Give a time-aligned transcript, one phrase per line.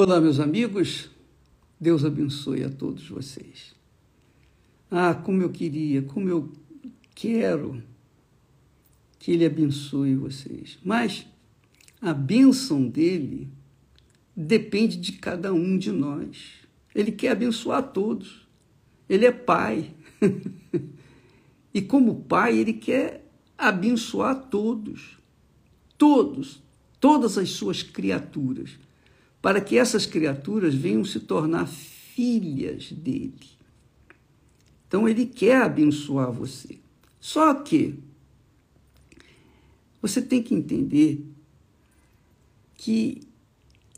[0.00, 1.10] Olá, meus amigos.
[1.80, 3.74] Deus abençoe a todos vocês.
[4.88, 6.52] Ah, como eu queria, como eu
[7.16, 7.82] quero
[9.18, 10.78] que Ele abençoe vocês.
[10.84, 11.26] Mas
[12.00, 13.48] a bênção dele
[14.36, 16.60] depende de cada um de nós.
[16.94, 18.46] Ele quer abençoar todos.
[19.08, 19.92] Ele é Pai.
[21.74, 23.28] e como Pai, Ele quer
[23.58, 25.18] abençoar todos.
[25.98, 26.62] Todos.
[27.00, 28.78] Todas as suas criaturas
[29.40, 33.58] para que essas criaturas venham se tornar filhas dele.
[34.86, 36.78] Então ele quer abençoar você.
[37.20, 37.98] Só que
[40.00, 41.24] você tem que entender
[42.74, 43.20] que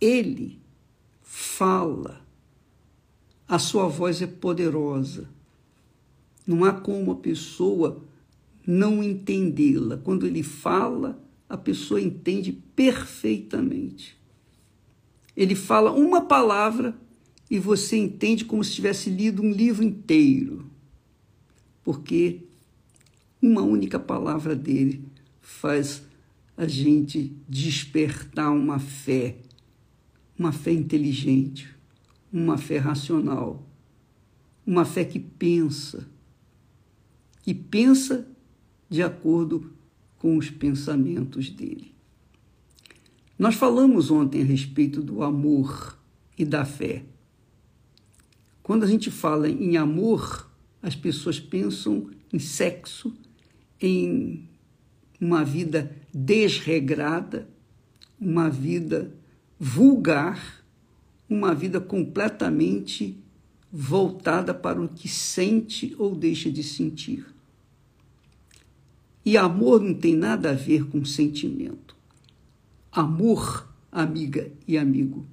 [0.00, 0.58] ele
[1.22, 2.24] fala,
[3.46, 5.28] a sua voz é poderosa.
[6.46, 8.02] Não há como a pessoa
[8.66, 9.96] não entendê-la.
[9.98, 14.19] Quando ele fala, a pessoa entende perfeitamente.
[15.36, 16.96] Ele fala uma palavra
[17.50, 20.70] e você entende como se tivesse lido um livro inteiro.
[21.82, 22.44] Porque
[23.42, 25.04] uma única palavra dele
[25.40, 26.02] faz
[26.56, 29.36] a gente despertar uma fé,
[30.38, 31.74] uma fé inteligente,
[32.32, 33.66] uma fé racional,
[34.66, 36.06] uma fé que pensa,
[37.42, 38.28] que pensa
[38.88, 39.72] de acordo
[40.18, 41.94] com os pensamentos dele.
[43.40, 45.98] Nós falamos ontem a respeito do amor
[46.36, 47.04] e da fé.
[48.62, 53.16] Quando a gente fala em amor, as pessoas pensam em sexo,
[53.80, 54.46] em
[55.18, 57.48] uma vida desregrada,
[58.20, 59.10] uma vida
[59.58, 60.62] vulgar,
[61.26, 63.16] uma vida completamente
[63.72, 67.24] voltada para o que sente ou deixa de sentir.
[69.24, 71.99] E amor não tem nada a ver com sentimento
[72.92, 75.26] amor, amiga e amigo.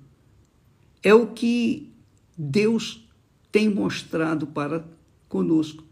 [1.03, 1.91] É o que
[2.37, 3.07] Deus
[3.51, 4.85] tem mostrado para
[5.27, 5.83] conosco.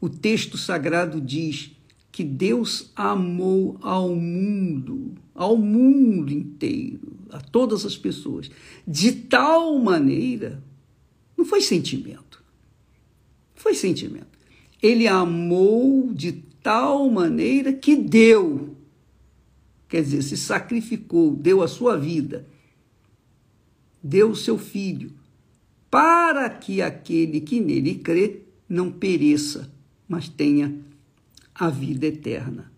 [0.00, 1.72] O texto sagrado diz
[2.10, 8.50] que Deus amou ao mundo, ao mundo inteiro, a todas as pessoas,
[8.86, 10.62] de tal maneira,
[11.36, 12.42] não foi sentimento,
[13.54, 14.38] foi sentimento.
[14.82, 18.76] Ele amou de tal maneira que deu
[19.90, 22.46] quer dizer, se sacrificou, deu a sua vida,
[24.00, 25.12] deu o seu filho,
[25.90, 29.70] para que aquele que nele crê não pereça,
[30.08, 30.78] mas tenha
[31.52, 32.72] a vida eterna.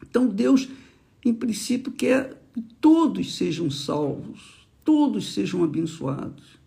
[0.00, 0.68] Então Deus,
[1.24, 6.58] em princípio, quer que todos sejam salvos, todos sejam abençoados.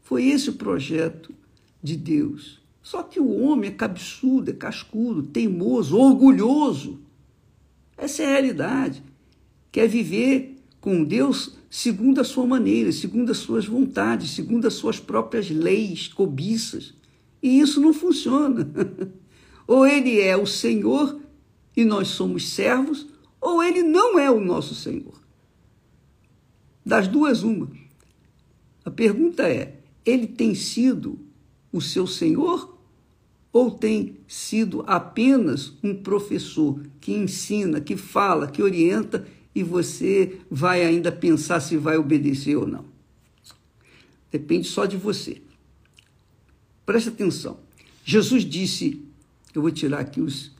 [0.00, 1.34] Foi esse o projeto
[1.82, 2.58] de Deus.
[2.82, 7.09] Só que o homem é cabeçudo, é cascudo, teimoso, orgulhoso.
[8.00, 9.04] Essa é a realidade.
[9.70, 14.98] Quer viver com Deus segundo a sua maneira, segundo as suas vontades, segundo as suas
[14.98, 16.94] próprias leis, cobiças.
[17.42, 18.66] E isso não funciona.
[19.68, 21.20] ou ele é o Senhor
[21.76, 23.06] e nós somos servos,
[23.38, 25.20] ou ele não é o nosso Senhor.
[26.84, 27.70] Das duas, uma.
[28.82, 31.18] A pergunta é: ele tem sido
[31.70, 32.79] o seu Senhor
[33.52, 40.84] ou tem sido apenas um professor que ensina, que fala, que orienta e você vai
[40.84, 42.84] ainda pensar se vai obedecer ou não?
[44.30, 45.42] Depende só de você.
[46.86, 47.58] Preste atenção.
[48.04, 49.02] Jesus disse,
[49.54, 50.52] eu vou tirar aqui os,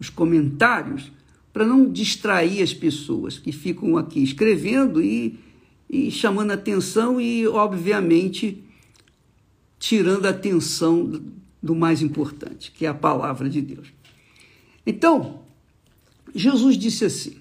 [0.00, 1.12] os comentários
[1.52, 5.38] para não distrair as pessoas que ficam aqui escrevendo e,
[5.88, 8.62] e chamando atenção e, obviamente,
[9.78, 11.22] tirando a atenção
[11.66, 13.92] do mais importante, que é a palavra de Deus.
[14.86, 15.42] Então,
[16.34, 17.36] Jesus disse assim: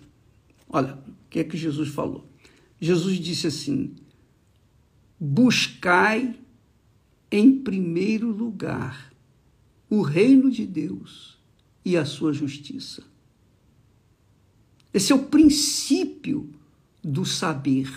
[0.68, 2.28] olha, o que é que Jesus falou?
[2.82, 3.96] Jesus disse assim:
[5.20, 6.36] buscai
[7.32, 9.14] em primeiro lugar
[9.90, 11.38] o reino de Deus
[11.84, 13.04] e a sua justiça.
[14.94, 16.50] Esse é o princípio
[17.04, 17.92] do saber.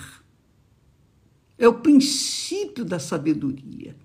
[1.56, 3.96] É o princípio da sabedoria.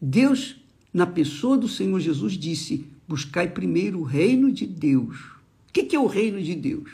[0.00, 0.56] Deus
[0.92, 5.18] na pessoa do Senhor Jesus, disse: Buscai primeiro o reino de Deus.
[5.68, 6.90] O que é o reino de Deus?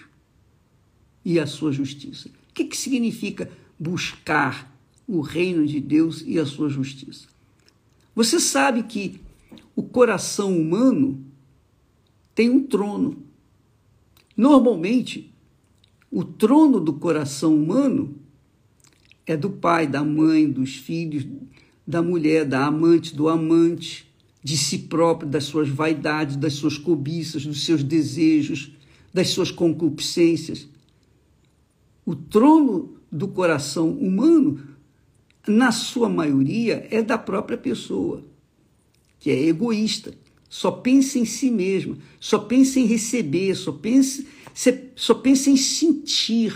[1.24, 2.30] E a sua justiça.
[2.50, 4.72] O que significa buscar
[5.06, 7.28] o reino de Deus e a sua justiça?
[8.14, 9.20] Você sabe que
[9.74, 11.24] o coração humano
[12.34, 13.22] tem um trono.
[14.36, 15.32] Normalmente,
[16.10, 18.16] o trono do coração humano
[19.26, 21.26] é do pai, da mãe, dos filhos,
[21.88, 24.06] da mulher, da amante, do amante,
[24.44, 28.72] de si próprio, das suas vaidades, das suas cobiças, dos seus desejos,
[29.12, 30.68] das suas concupiscências.
[32.04, 34.68] O trono do coração humano,
[35.46, 38.22] na sua maioria, é da própria pessoa,
[39.18, 40.12] que é egoísta,
[40.46, 44.22] só pensa em si mesma, só pensa em receber, só pensa,
[44.94, 46.54] só pensa em sentir,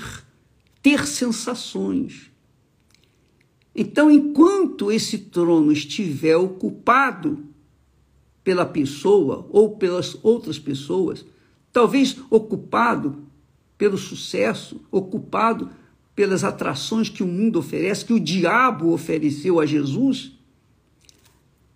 [0.82, 2.31] ter sensações.
[3.74, 7.46] Então, enquanto esse trono estiver ocupado
[8.44, 11.24] pela pessoa ou pelas outras pessoas,
[11.72, 13.24] talvez ocupado
[13.78, 15.70] pelo sucesso, ocupado
[16.14, 20.32] pelas atrações que o mundo oferece, que o diabo ofereceu a Jesus,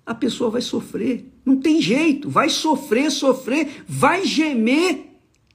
[0.05, 1.33] a pessoa vai sofrer.
[1.45, 5.07] Não tem jeito, vai sofrer, sofrer, vai gemer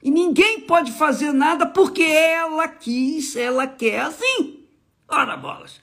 [0.02, 4.64] e ninguém pode fazer nada porque ela quis, ela quer assim.
[5.08, 5.80] Ora bolas.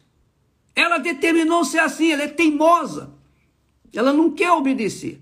[0.79, 3.11] Ela determinou ser assim, ela é teimosa.
[3.93, 5.21] Ela não quer obedecer.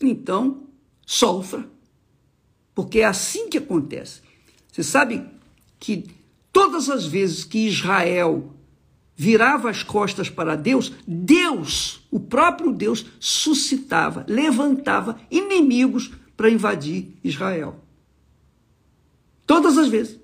[0.00, 0.64] Então,
[1.06, 1.70] sofra.
[2.74, 4.22] Porque é assim que acontece.
[4.72, 5.24] Você sabe
[5.78, 6.10] que
[6.52, 8.52] todas as vezes que Israel
[9.14, 17.80] virava as costas para Deus, Deus, o próprio Deus, suscitava, levantava inimigos para invadir Israel.
[19.46, 20.18] Todas as vezes.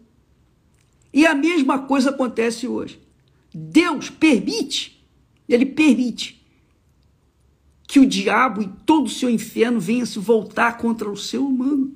[1.14, 3.01] E a mesma coisa acontece hoje.
[3.54, 5.04] Deus permite,
[5.48, 6.42] ele permite
[7.86, 11.92] que o diabo e todo o seu inferno venha se voltar contra o ser humano,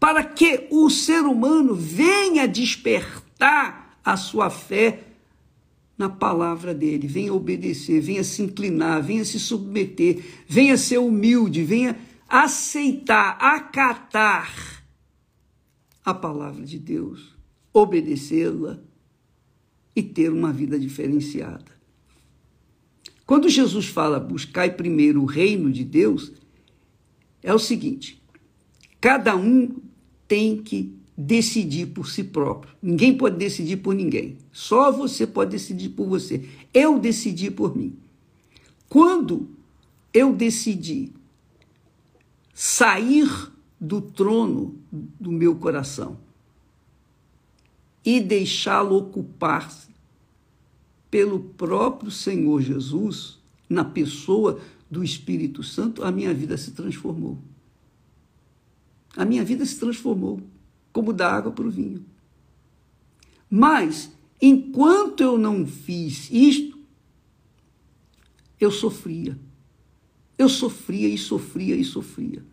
[0.00, 5.04] para que o ser humano venha despertar a sua fé
[5.98, 11.98] na palavra dele, venha obedecer, venha se inclinar, venha se submeter, venha ser humilde, venha
[12.28, 14.84] aceitar, acatar
[16.04, 17.34] a palavra de Deus,
[17.72, 18.80] obedecê-la
[19.96, 21.74] e ter uma vida diferenciada.
[23.24, 26.32] Quando Jesus fala buscai primeiro o reino de Deus,
[27.42, 28.22] é o seguinte:
[29.00, 29.74] cada um
[30.28, 32.74] tem que decidir por si próprio.
[32.82, 34.36] Ninguém pode decidir por ninguém.
[34.52, 36.46] Só você pode decidir por você.
[36.74, 37.96] Eu decidi por mim.
[38.88, 39.48] Quando
[40.12, 41.10] eu decidi
[42.52, 43.28] sair
[43.80, 46.18] do trono do meu coração
[48.06, 49.88] e deixá-lo ocupar-se
[51.10, 57.36] pelo próprio Senhor Jesus, na pessoa do Espírito Santo, a minha vida se transformou.
[59.16, 60.40] A minha vida se transformou,
[60.92, 62.04] como da água para o vinho.
[63.50, 66.78] Mas, enquanto eu não fiz isto,
[68.60, 69.36] eu sofria.
[70.38, 72.44] Eu sofria e sofria e sofria.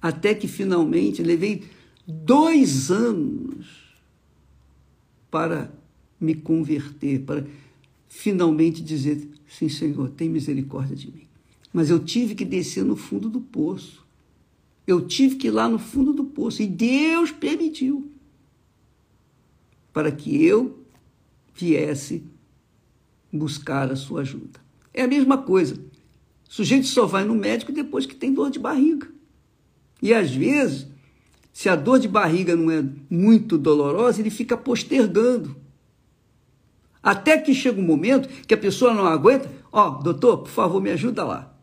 [0.00, 1.64] Até que finalmente levei
[2.06, 3.91] dois anos
[5.32, 5.72] para
[6.20, 7.46] me converter, para
[8.06, 11.26] finalmente dizer: Sim, Senhor, tem misericórdia de mim.
[11.72, 14.06] Mas eu tive que descer no fundo do poço.
[14.86, 16.62] Eu tive que ir lá no fundo do poço.
[16.62, 18.10] E Deus permitiu
[19.92, 20.78] para que eu
[21.54, 22.22] viesse
[23.32, 24.60] buscar a sua ajuda.
[24.92, 25.74] É a mesma coisa.
[25.74, 29.08] O sujeito só vai no médico depois que tem dor de barriga.
[30.02, 30.91] E às vezes
[31.52, 35.56] se a dor de barriga não é muito dolorosa, ele fica postergando.
[37.02, 39.50] Até que chega um momento que a pessoa não aguenta.
[39.70, 41.54] Ó, oh, doutor, por favor, me ajuda lá.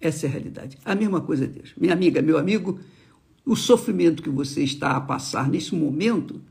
[0.00, 0.78] Essa é a realidade.
[0.84, 1.72] A mesma coisa é Deus.
[1.76, 2.78] Minha amiga, meu amigo,
[3.44, 6.42] o sofrimento que você está a passar nesse momento,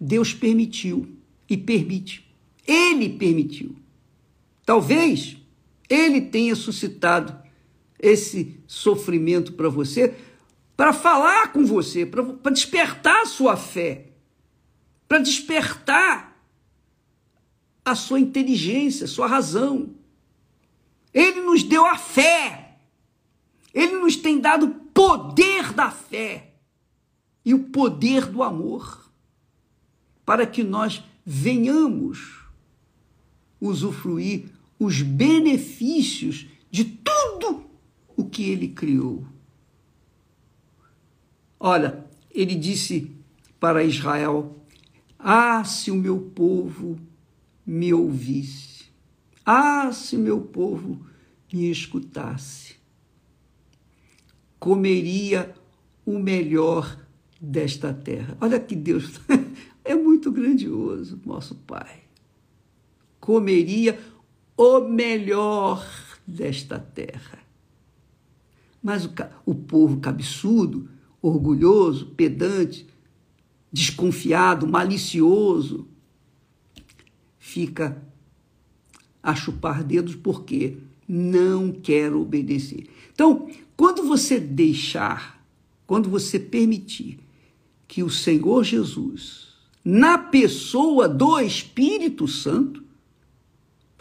[0.00, 1.08] Deus permitiu
[1.50, 2.32] e permite.
[2.66, 3.74] Ele permitiu.
[4.64, 5.36] Talvez
[5.88, 7.36] ele tenha suscitado
[7.98, 10.14] esse sofrimento para você
[10.82, 14.08] para falar com você, para despertar a sua fé,
[15.06, 16.36] para despertar
[17.84, 19.94] a sua inteligência, a sua razão.
[21.14, 22.78] Ele nos deu a fé.
[23.72, 26.52] Ele nos tem dado o poder da fé
[27.44, 29.08] e o poder do amor,
[30.26, 32.40] para que nós venhamos
[33.60, 34.46] usufruir
[34.80, 37.70] os benefícios de tudo
[38.16, 39.31] o que ele criou.
[41.64, 43.08] Olha, ele disse
[43.60, 44.56] para Israel:
[45.16, 46.98] Ah, se o meu povo
[47.64, 48.86] me ouvisse,
[49.46, 51.06] ah, se meu povo
[51.52, 52.74] me escutasse,
[54.58, 55.54] comeria
[56.04, 56.98] o melhor
[57.40, 58.36] desta terra.
[58.40, 59.20] Olha que Deus
[59.84, 62.02] é muito grandioso, nosso Pai.
[63.20, 64.00] Comeria
[64.56, 65.86] o melhor
[66.26, 67.38] desta terra.
[68.82, 69.12] Mas o,
[69.46, 70.90] o povo cabeçudo
[71.22, 72.86] orgulhoso, pedante,
[73.72, 75.86] desconfiado, malicioso,
[77.38, 78.02] fica
[79.22, 82.88] a chupar dedos porque não quer obedecer.
[83.14, 85.42] Então, quando você deixar,
[85.86, 87.20] quando você permitir
[87.86, 89.52] que o Senhor Jesus
[89.84, 92.81] na pessoa do Espírito Santo,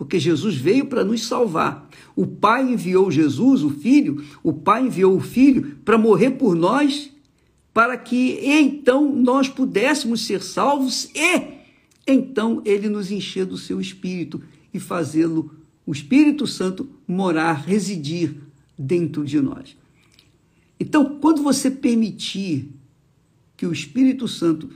[0.02, 1.88] porque Jesus veio para nos salvar.
[2.16, 7.12] O Pai enviou Jesus, o Filho, o Pai enviou o Filho para morrer por nós,
[7.72, 11.62] para que então nós pudéssemos ser salvos e
[12.08, 14.42] então ele nos encher do seu Espírito
[14.74, 15.52] e fazê-lo,
[15.86, 18.38] o Espírito Santo, morar, residir
[18.76, 19.78] dentro de nós.
[20.80, 22.72] Então, quando você permitir
[23.56, 24.68] que o Espírito Santo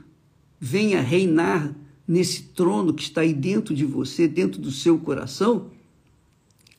[0.59, 1.75] venha reinar
[2.07, 5.71] nesse trono que está aí dentro de você, dentro do seu coração,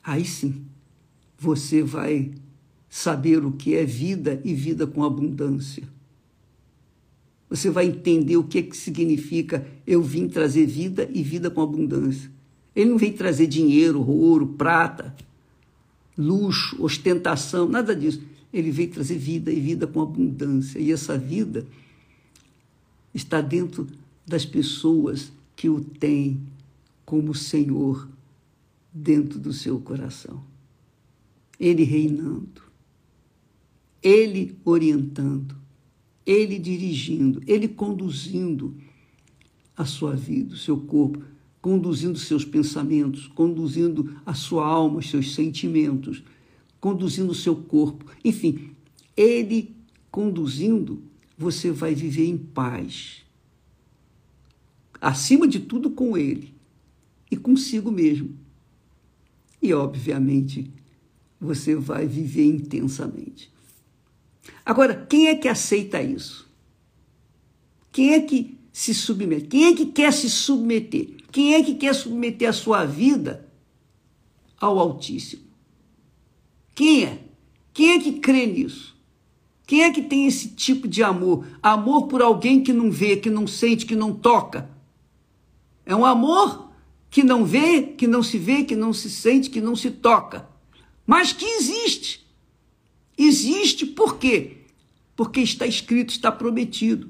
[0.03, 0.65] aí sim
[1.37, 2.31] você vai
[2.89, 5.83] saber o que é vida e vida com abundância.
[7.49, 11.61] Você vai entender o que, é que significa eu vim trazer vida e vida com
[11.61, 12.29] abundância.
[12.75, 15.15] Ele não veio trazer dinheiro, ouro, prata,
[16.17, 18.21] luxo, ostentação, nada disso.
[18.53, 20.79] Ele veio trazer vida e vida com abundância.
[20.79, 21.65] E essa vida
[23.13, 23.87] está dentro
[24.27, 26.41] das pessoas que o têm
[27.05, 28.07] como Senhor
[28.93, 30.43] dentro do seu coração.
[31.59, 32.61] Ele reinando,
[34.03, 35.55] ele orientando,
[36.25, 38.75] ele dirigindo, ele conduzindo
[39.75, 41.23] a sua vida, o seu corpo,
[41.61, 46.21] conduzindo seus pensamentos, conduzindo a sua alma, os seus sentimentos
[46.79, 48.05] conduzindo o seu corpo.
[48.23, 48.71] Enfim,
[49.15, 49.75] ele
[50.11, 51.01] conduzindo,
[51.37, 53.23] você vai viver em paz.
[54.99, 56.55] Acima de tudo, com ele
[57.29, 58.35] e consigo mesmo.
[59.61, 60.71] E, obviamente,
[61.39, 63.51] você vai viver intensamente.
[64.65, 66.47] Agora, quem é que aceita isso?
[67.91, 69.47] Quem é que se submete?
[69.47, 71.15] Quem é que quer se submeter?
[71.31, 73.47] Quem é que quer submeter a sua vida
[74.59, 75.43] ao Altíssimo?
[76.75, 77.23] Quem é?
[77.73, 78.95] Quem é que crê nisso?
[79.65, 81.45] Quem é que tem esse tipo de amor?
[81.61, 84.69] Amor por alguém que não vê, que não sente, que não toca.
[85.87, 86.69] É um amor
[87.09, 90.45] que não vê, que não se vê, que não se sente, que não se toca.
[91.05, 92.27] Mas que existe.
[93.17, 94.57] Existe por quê?
[95.15, 97.09] Porque está escrito, está prometido.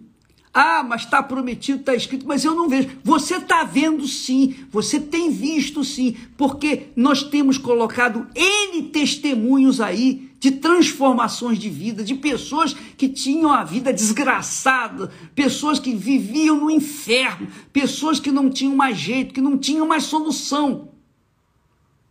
[0.53, 2.89] Ah, mas está prometido, está escrito, mas eu não vejo.
[3.03, 10.26] Você está vendo sim, você tem visto sim, porque nós temos colocado N testemunhos aí
[10.39, 16.69] de transformações de vida, de pessoas que tinham a vida desgraçada, pessoas que viviam no
[16.69, 20.89] inferno, pessoas que não tinham mais jeito, que não tinham mais solução.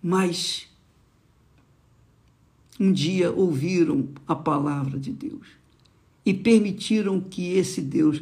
[0.02, 0.66] Mas
[2.78, 5.46] um dia ouviram a palavra de Deus
[6.24, 8.20] e permitiram que esse Deus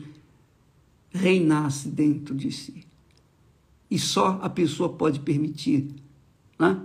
[1.11, 2.84] reinasse dentro de si.
[3.90, 5.88] E só a pessoa pode permitir.
[6.58, 6.80] Né?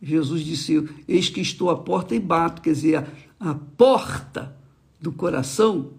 [0.00, 2.62] Jesus disse: Eis que estou à porta e bato.
[2.62, 2.96] Quer dizer,
[3.40, 4.56] a, a porta
[5.00, 5.92] do coração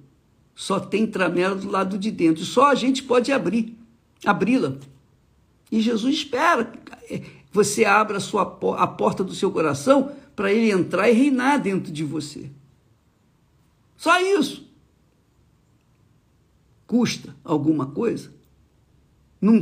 [0.55, 2.43] só tem tramela do lado de dentro.
[2.43, 3.77] Só a gente pode abrir,
[4.25, 4.75] abri-la.
[5.71, 8.43] E Jesus espera que você abra a, sua,
[8.77, 12.49] a porta do seu coração para ele entrar e reinar dentro de você.
[13.97, 14.69] Só isso
[16.89, 18.33] custa alguma coisa?
[19.39, 19.61] Não,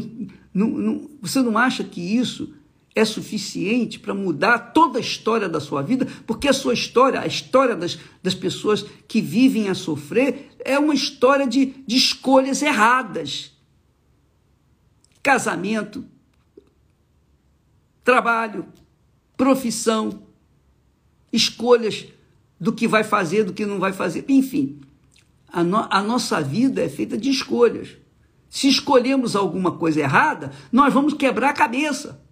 [0.53, 2.53] não, não, você não acha que isso
[2.99, 6.07] é suficiente para mudar toda a história da sua vida?
[6.25, 10.95] Porque a sua história, a história das, das pessoas que vivem a sofrer, é uma
[10.95, 13.51] história de, de escolhas erradas.
[15.21, 16.03] Casamento,
[18.03, 18.65] trabalho,
[19.35, 20.23] profissão,
[21.31, 22.07] escolhas
[22.59, 24.81] do que vai fazer, do que não vai fazer, enfim.
[25.47, 27.89] A, no, a nossa vida é feita de escolhas.
[28.49, 32.25] Se escolhemos alguma coisa errada, nós vamos quebrar a cabeça.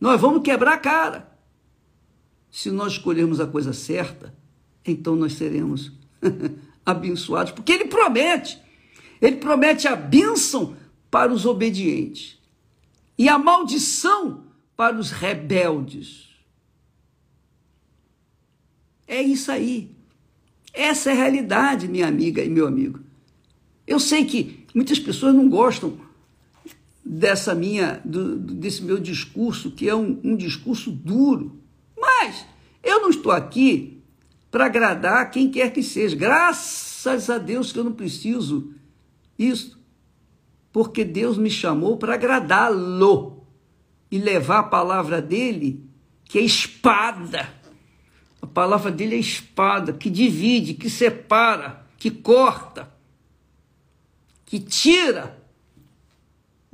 [0.00, 1.36] Nós vamos quebrar a cara.
[2.50, 4.34] Se nós escolhermos a coisa certa,
[4.84, 5.92] então nós seremos
[6.84, 8.58] abençoados, porque ele promete.
[9.20, 10.76] Ele promete a bênção
[11.10, 12.38] para os obedientes
[13.18, 14.44] e a maldição
[14.76, 16.28] para os rebeldes.
[19.06, 19.94] É isso aí.
[20.72, 23.00] Essa é a realidade, minha amiga e meu amigo.
[23.86, 25.98] Eu sei que muitas pessoas não gostam
[27.06, 31.60] dessa minha, do, desse meu discurso, que é um, um discurso duro.
[31.96, 32.44] Mas
[32.82, 34.02] eu não estou aqui
[34.50, 36.16] para agradar quem quer que seja.
[36.16, 38.72] Graças a Deus que eu não preciso
[39.38, 39.78] isso.
[40.72, 43.46] Porque Deus me chamou para agradá-lo
[44.10, 45.84] e levar a palavra dele,
[46.24, 47.56] que é espada
[48.46, 52.88] a palavra dele é espada, que divide, que separa, que corta,
[54.44, 55.35] que tira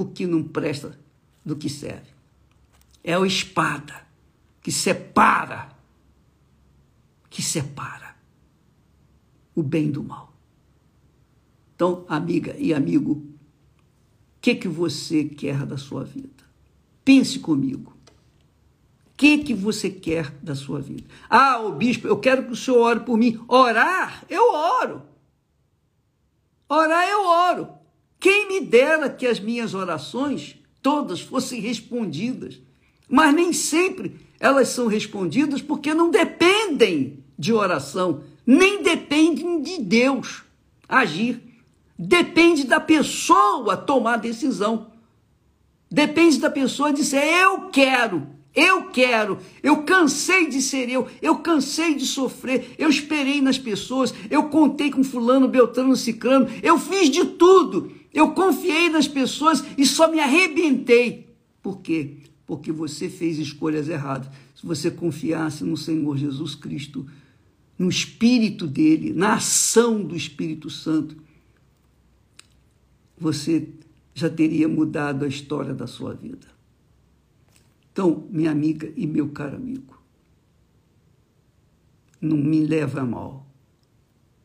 [0.02, 0.98] o que não presta
[1.44, 2.10] do que serve.
[3.02, 4.06] É a espada
[4.60, 5.70] que separa,
[7.28, 8.14] que separa
[9.54, 10.32] o bem do mal.
[11.74, 13.34] Então, amiga e amigo, o
[14.40, 16.44] que, que você quer da sua vida?
[17.04, 17.92] Pense comigo.
[19.06, 21.04] O que, que você quer da sua vida?
[21.28, 23.42] Ah, o bispo, eu quero que o senhor ore por mim.
[23.48, 24.24] Orar?
[24.28, 25.02] Eu oro.
[26.68, 27.81] Orar, eu oro.
[28.22, 32.60] Quem me dera que as minhas orações todas fossem respondidas.
[33.08, 40.44] Mas nem sempre elas são respondidas porque não dependem de oração, nem dependem de Deus
[40.88, 41.42] agir.
[41.98, 44.92] Depende da pessoa tomar decisão.
[45.90, 51.96] Depende da pessoa dizer: Eu quero, eu quero, eu cansei de ser eu, eu cansei
[51.96, 57.24] de sofrer, eu esperei nas pessoas, eu contei com Fulano, Beltrano, Ciclano, eu fiz de
[57.24, 61.34] tudo, eu confiei nas pessoas e só me arrebentei.
[61.62, 62.18] Por quê?
[62.46, 64.28] Porque você fez escolhas erradas.
[64.54, 67.06] Se você confiasse no Senhor Jesus Cristo,
[67.78, 71.16] no Espírito dele, na ação do Espírito Santo,
[73.16, 73.68] você
[74.14, 76.46] já teria mudado a história da sua vida.
[77.92, 80.02] Então, minha amiga e meu caro amigo,
[82.20, 83.46] não me leva a mal,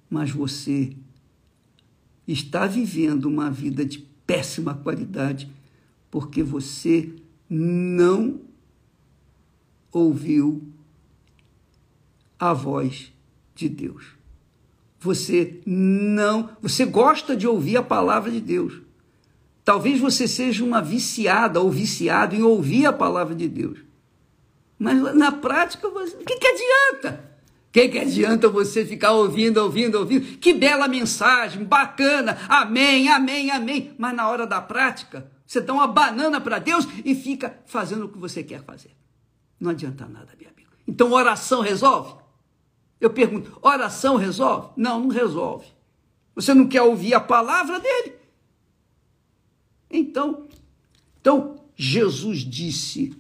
[0.09, 0.95] mas você
[2.27, 5.49] está vivendo uma vida de péssima qualidade
[6.11, 7.13] porque você
[7.49, 8.41] não
[9.91, 10.61] ouviu
[12.39, 13.11] a voz
[13.55, 14.17] de Deus.
[14.99, 18.81] Você não, você gosta de ouvir a palavra de Deus.
[19.63, 23.79] Talvez você seja uma viciada ou viciado em ouvir a palavra de Deus.
[24.79, 27.26] Mas na prática, o que, que adianta?
[27.71, 30.37] Que, que adianta você ficar ouvindo, ouvindo, ouvindo?
[30.37, 33.93] Que bela mensagem, bacana, amém, amém, amém.
[33.97, 38.09] Mas na hora da prática, você dá uma banana para Deus e fica fazendo o
[38.09, 38.91] que você quer fazer.
[39.59, 40.69] Não adianta nada, meu amigo.
[40.87, 42.15] Então, oração resolve?
[42.99, 44.69] Eu pergunto, oração resolve?
[44.75, 45.67] Não, não resolve.
[46.35, 48.15] Você não quer ouvir a palavra dele?
[49.89, 50.47] Então,
[51.19, 53.15] então Jesus disse,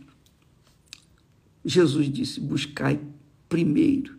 [1.63, 2.99] Jesus disse, buscai
[3.47, 4.16] primeiro.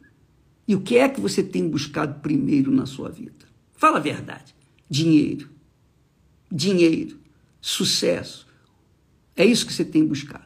[0.68, 3.46] E o que é que você tem buscado primeiro na sua vida?
[3.72, 4.54] Fala a verdade.
[4.88, 5.48] Dinheiro.
[6.52, 7.18] Dinheiro.
[7.58, 8.46] Sucesso.
[9.34, 10.44] É isso que você tem buscado.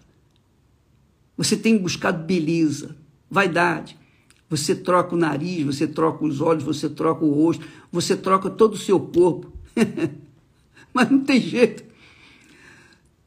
[1.36, 2.94] Você tem buscado beleza,
[3.28, 3.98] vaidade,
[4.48, 8.74] você troca o nariz, você troca os olhos, você troca o rosto, você troca todo
[8.74, 9.50] o seu corpo.
[10.94, 11.82] Mas não tem jeito.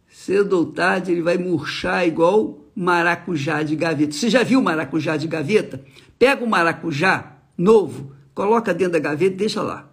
[0.08, 4.14] Cedo ou tarde ele vai murchar igual maracujá de gaveta.
[4.14, 5.84] Você já viu maracujá de gaveta?
[6.18, 9.92] Pega o maracujá novo, coloca dentro da gaveta e deixa lá.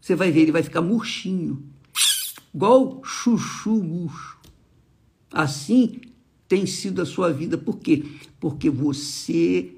[0.00, 1.62] Você vai ver, ele vai ficar murchinho.
[2.54, 4.38] Igual chuchu murcho.
[5.32, 6.00] Assim
[6.48, 7.58] tem sido a sua vida.
[7.58, 8.04] Por quê?
[8.38, 9.72] Porque você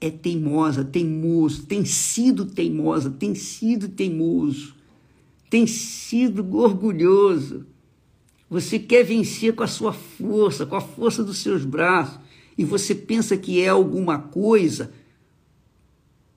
[0.00, 4.74] é teimosa, teimoso, tem sido teimosa, tem sido teimoso,
[5.48, 7.66] tem sido orgulhoso.
[8.50, 12.18] Você quer vencer com a sua força, com a força dos seus braços,
[12.56, 14.92] e você pensa que é alguma coisa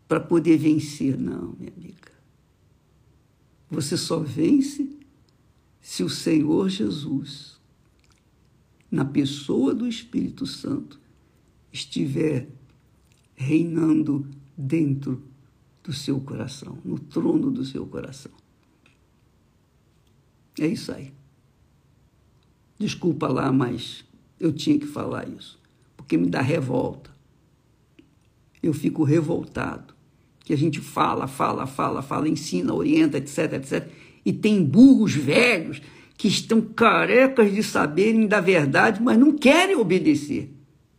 [0.07, 1.17] para poder vencer.
[1.17, 2.11] Não, minha amiga.
[3.69, 4.97] Você só vence
[5.81, 7.59] se o Senhor Jesus,
[8.89, 10.99] na pessoa do Espírito Santo,
[11.71, 12.47] estiver
[13.35, 15.21] reinando dentro
[15.83, 18.31] do seu coração, no trono do seu coração.
[20.59, 21.13] É isso aí.
[22.79, 24.05] Desculpa lá, mas
[24.39, 25.59] eu tinha que falar isso,
[25.95, 27.11] porque me dá revolta.
[28.61, 29.94] Eu fico revoltado.
[30.45, 33.89] Que a gente fala, fala, fala, fala, ensina, orienta, etc, etc.
[34.23, 35.81] E tem burros velhos
[36.17, 40.53] que estão carecas de saberem da verdade, mas não querem obedecer.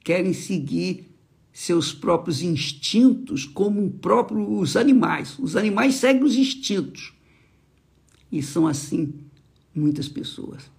[0.04, 1.06] Querem seguir
[1.52, 5.38] seus próprios instintos como próprio, os animais.
[5.38, 7.14] Os animais seguem os instintos.
[8.30, 9.14] E são assim
[9.74, 10.70] muitas pessoas.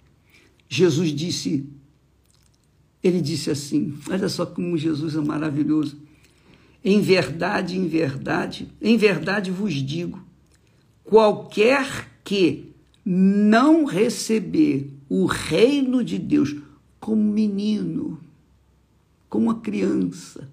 [0.68, 1.66] Jesus disse,
[3.02, 5.98] ele disse assim, olha só como Jesus é maravilhoso.
[6.90, 10.24] Em verdade, em verdade, em verdade vos digo,
[11.04, 12.72] qualquer que
[13.04, 16.56] não receber o reino de Deus
[16.98, 18.18] como menino,
[19.28, 20.50] como uma criança,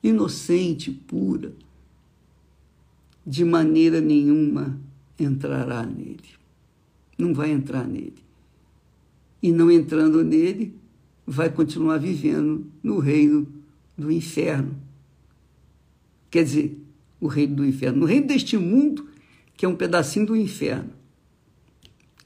[0.00, 1.52] inocente, pura,
[3.26, 4.78] de maneira nenhuma
[5.18, 6.30] entrará nele.
[7.18, 8.22] Não vai entrar nele.
[9.42, 10.76] E não entrando nele,
[11.26, 13.48] vai continuar vivendo no reino
[13.98, 14.85] do inferno.
[16.30, 16.78] Quer dizer,
[17.20, 18.00] o reino do inferno.
[18.00, 19.08] No reino deste mundo,
[19.56, 20.90] que é um pedacinho do inferno.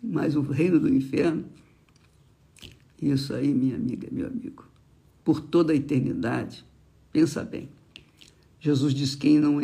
[0.02, 1.44] Mas o reino do inferno,
[3.00, 4.64] isso aí, minha amiga, meu amigo,
[5.22, 6.64] por toda a eternidade,
[7.12, 7.68] Pensa bem.
[8.60, 9.58] Jesus diz: quem não,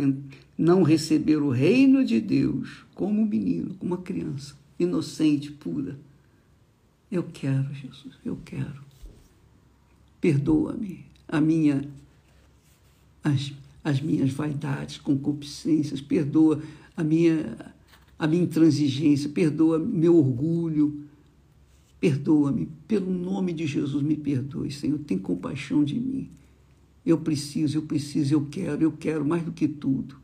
[0.57, 5.99] não receber o reino de Deus como um menino, como uma criança, inocente, pura.
[7.11, 8.85] Eu quero, Jesus, eu quero.
[10.21, 11.89] Perdoa-me a minha
[13.23, 13.53] as,
[13.87, 16.61] as minhas vaidades, concupiscências, perdoa
[16.97, 17.57] a minha
[18.19, 21.05] a minha intransigência, perdoa meu orgulho.
[22.01, 24.99] Perdoa-me, pelo nome de Jesus, me perdoe, Senhor.
[24.99, 26.31] Tem compaixão de mim.
[27.05, 30.17] Eu preciso, eu preciso, eu quero, eu quero mais do que tudo.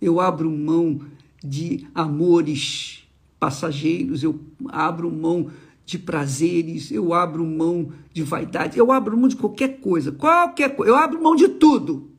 [0.00, 1.00] Eu abro mão
[1.42, 3.08] de amores
[3.40, 5.50] passageiros, eu abro mão
[5.84, 10.92] de prazeres, eu abro mão de vaidade, eu abro mão de qualquer coisa, qualquer coisa,
[10.92, 12.09] eu abro mão de tudo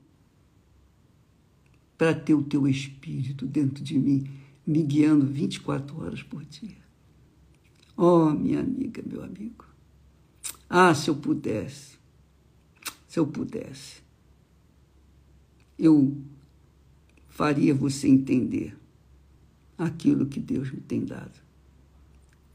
[2.01, 4.27] para ter o teu espírito dentro de mim,
[4.65, 6.81] me guiando 24 horas por dia.
[7.95, 9.63] Oh, minha amiga, meu amigo.
[10.67, 11.99] Ah, se eu pudesse,
[13.07, 14.01] se eu pudesse,
[15.77, 16.17] eu
[17.29, 18.75] faria você entender
[19.77, 21.39] aquilo que Deus me tem dado.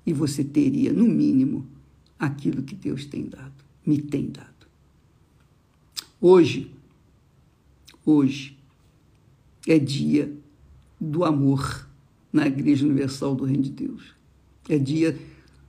[0.05, 1.65] E você teria, no mínimo,
[2.19, 4.67] aquilo que Deus tem dado, me tem dado.
[6.21, 6.69] Hoje,
[8.05, 8.56] hoje,
[9.67, 10.33] é dia
[11.01, 11.89] do amor
[12.33, 14.03] na Igreja Universal do Reino de Deus.
[14.69, 15.19] É dia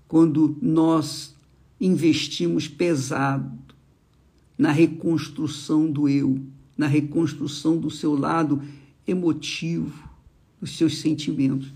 [0.07, 1.35] quando nós
[1.79, 3.51] investimos pesado
[4.57, 6.39] na reconstrução do eu,
[6.77, 8.61] na reconstrução do seu lado
[9.07, 10.09] emotivo,
[10.59, 11.71] dos seus sentimentos.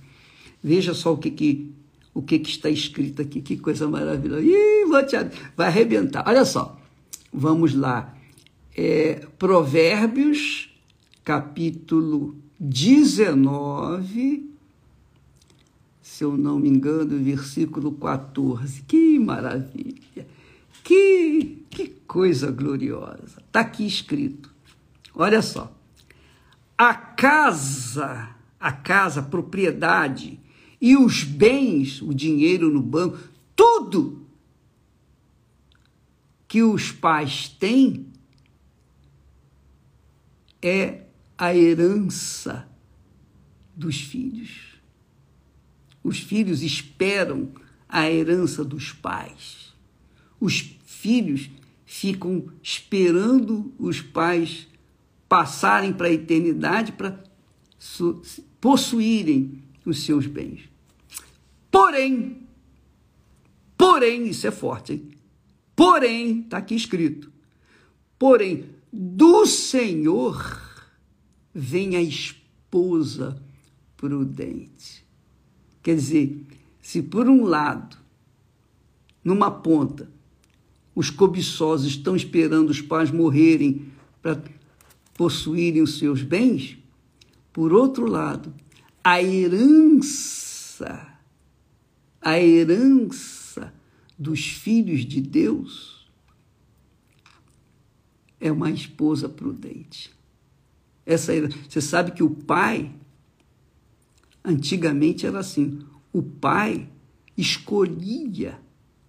[0.64, 1.72] Veja só o que, que,
[2.14, 4.42] o que, que está escrito aqui, que coisa maravilhosa.
[4.42, 5.16] Ih, vou te,
[5.56, 6.24] vai arrebentar.
[6.28, 6.80] Olha só,
[7.32, 8.16] vamos lá.
[8.76, 10.71] É, Provérbios,
[11.32, 14.54] capítulo 19,
[16.02, 18.82] se eu não me engano, versículo 14.
[18.82, 20.28] Que maravilha!
[20.84, 23.42] Que, que coisa gloriosa!
[23.48, 24.54] Está aqui escrito.
[25.16, 25.74] Olha só.
[26.78, 30.38] A casa, a casa, a propriedade
[30.82, 33.18] e os bens, o dinheiro no banco,
[33.56, 34.28] tudo
[36.46, 38.06] que os pais têm
[40.62, 41.06] é
[41.42, 42.70] a herança
[43.76, 44.80] dos filhos.
[46.04, 47.52] Os filhos esperam
[47.90, 49.74] a herança dos pais.
[50.40, 51.50] Os filhos
[51.84, 54.68] ficam esperando os pais
[55.28, 57.24] passarem para a eternidade para
[58.60, 60.70] possuírem os seus bens.
[61.72, 62.48] Porém,
[63.76, 65.12] porém, isso é forte, hein?
[65.76, 67.32] Porém, está aqui escrito,
[68.20, 70.61] porém, do Senhor
[71.54, 73.42] vem a esposa
[73.98, 75.06] prudente.
[75.84, 76.46] Quer dizer,
[76.82, 77.98] se por um lado,
[79.24, 80.10] numa ponta,
[80.94, 84.42] os cobiçosos estão esperando os pais morrerem para
[85.14, 86.78] possuírem os seus bens,
[87.54, 88.54] por outro lado,
[89.04, 91.08] a herança,
[92.22, 93.74] a herança
[94.18, 96.08] dos filhos de Deus
[98.40, 100.12] é uma esposa prudente.
[101.06, 101.34] Essa,
[101.68, 102.92] você sabe que o pai,
[104.44, 105.80] antigamente era assim,
[106.14, 106.90] o pai
[107.38, 108.60] escolhia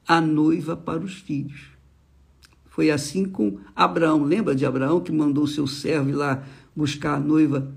[0.06, 1.72] a noiva para os filhos.
[2.66, 4.24] Foi assim com Abraão.
[4.24, 7.72] Lembra de Abraão que mandou seu servo ir lá buscar a noiva,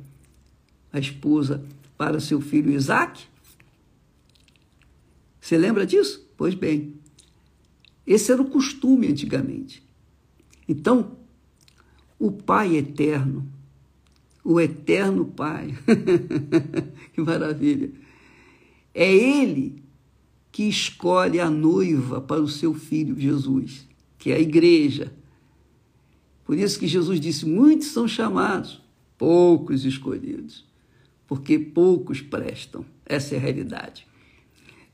[0.91, 1.65] a esposa,
[1.97, 3.25] para seu filho Isaac?
[5.39, 6.25] Você lembra disso?
[6.37, 6.95] Pois bem,
[8.05, 9.85] esse era o costume antigamente.
[10.67, 11.17] Então,
[12.17, 13.47] o Pai eterno,
[14.45, 15.75] o eterno Pai,
[17.13, 17.91] que maravilha,
[18.93, 19.83] é Ele
[20.51, 23.85] que escolhe a noiva para o seu filho Jesus
[24.25, 25.13] que é a igreja.
[26.45, 28.81] Por isso que Jesus disse: muitos são chamados,
[29.19, 30.65] poucos escolhidos,
[31.27, 32.83] porque poucos prestam.
[33.05, 34.07] Essa é a realidade.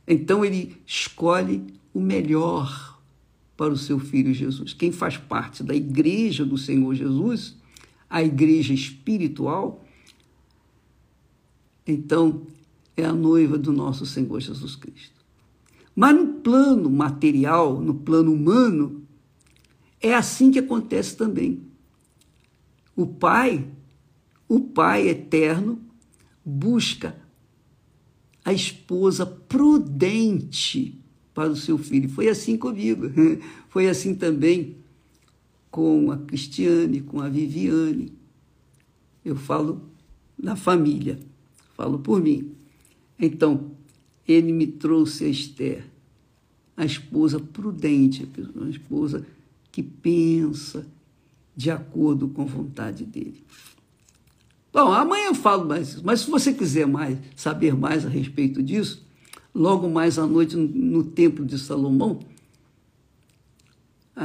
[0.06, 3.00] Então ele escolhe o melhor
[3.56, 4.74] para o seu filho Jesus.
[4.74, 7.56] Quem faz parte da igreja do Senhor Jesus,
[8.12, 9.86] a igreja espiritual,
[11.88, 12.46] então
[12.98, 15.22] é a noiva do nosso Senhor Jesus Cristo.
[15.96, 19.02] Mas no plano material, no plano humano,
[20.02, 21.62] é assim que acontece também.
[22.96, 23.66] O pai,
[24.48, 25.80] o pai eterno,
[26.44, 27.16] busca
[28.44, 31.00] a esposa prudente
[31.34, 32.10] para o seu filho.
[32.10, 33.10] Foi assim comigo.
[33.70, 34.81] Foi assim também
[35.72, 38.12] com a Cristiane, com a Viviane.
[39.24, 39.82] Eu falo
[40.38, 41.18] na família,
[41.76, 42.52] falo por mim.
[43.18, 43.72] Então,
[44.28, 45.86] ele me trouxe a Esther,
[46.76, 48.28] a esposa prudente,
[48.62, 49.26] a esposa
[49.72, 50.86] que pensa
[51.56, 53.44] de acordo com a vontade dele.
[54.74, 59.06] Bom, amanhã eu falo mais, mas se você quiser mais saber mais a respeito disso,
[59.54, 62.20] logo mais à noite no, no Templo de Salomão,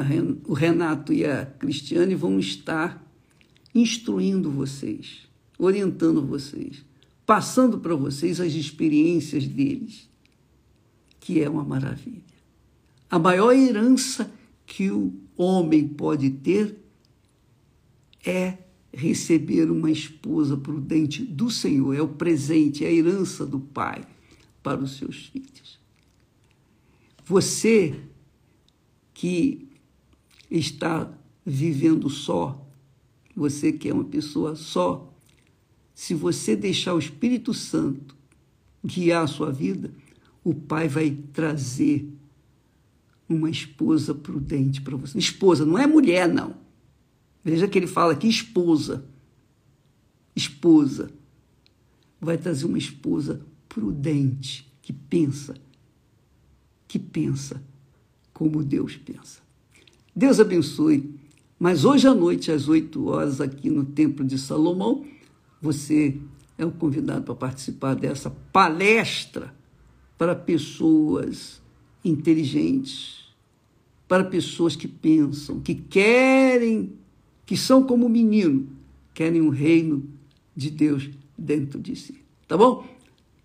[0.00, 3.04] Ren, o Renato e a Cristiane vão estar
[3.74, 5.28] instruindo vocês,
[5.58, 6.84] orientando vocês,
[7.24, 10.08] passando para vocês as experiências deles,
[11.20, 12.22] que é uma maravilha.
[13.10, 14.30] A maior herança
[14.66, 16.76] que o homem pode ter
[18.24, 18.58] é
[18.92, 24.06] receber uma esposa prudente do Senhor, é o presente, é a herança do Pai
[24.62, 25.78] para os seus filhos.
[27.24, 28.00] Você
[29.12, 29.65] que
[30.50, 31.12] está
[31.44, 32.66] vivendo só,
[33.34, 35.12] você que é uma pessoa só,
[35.94, 38.16] se você deixar o Espírito Santo
[38.84, 39.90] guiar a sua vida,
[40.44, 42.08] o Pai vai trazer
[43.28, 45.18] uma esposa prudente para você.
[45.18, 46.54] Esposa, não é mulher, não.
[47.42, 49.04] Veja que ele fala aqui esposa.
[50.34, 51.10] Esposa.
[52.20, 55.54] Vai trazer uma esposa prudente, que pensa,
[56.86, 57.62] que pensa
[58.32, 59.45] como Deus pensa.
[60.16, 61.14] Deus abençoe.
[61.58, 65.04] Mas hoje à noite, às 8 horas, aqui no Templo de Salomão,
[65.60, 66.16] você
[66.56, 69.54] é o convidado para participar dessa palestra
[70.16, 71.60] para pessoas
[72.02, 73.26] inteligentes,
[74.08, 76.94] para pessoas que pensam, que querem,
[77.44, 78.68] que são como menino,
[79.12, 80.08] querem o um reino
[80.54, 82.14] de Deus dentro de si.
[82.48, 82.86] Tá bom?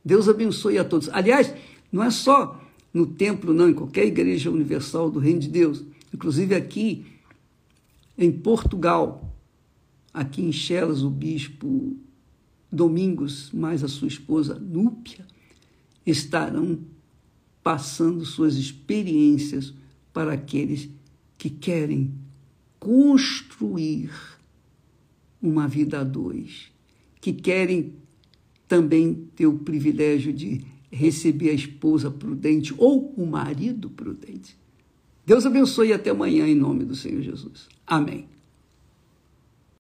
[0.04, 1.10] Deus abençoe a todos.
[1.12, 1.54] Aliás,
[1.92, 2.62] não é só
[2.94, 5.84] no templo, não, em qualquer igreja universal do reino de Deus.
[6.13, 7.06] Inclusive aqui
[8.17, 9.36] em Portugal,
[10.13, 11.97] aqui em Chelas, o bispo
[12.71, 15.26] Domingos, mais a sua esposa Núpia,
[16.06, 16.80] estarão
[17.63, 19.74] passando suas experiências
[20.13, 20.89] para aqueles
[21.38, 22.13] que querem
[22.80, 24.12] construir
[25.41, 26.71] uma vida a dois,
[27.19, 27.93] que querem
[28.67, 34.61] também ter o privilégio de receber a esposa prudente ou o marido prudente.
[35.26, 37.68] Deus abençoe e até amanhã em nome do Senhor Jesus.
[37.86, 38.28] Amém.